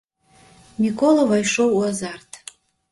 [0.85, 2.43] Мікола ўвайшоў у азарт.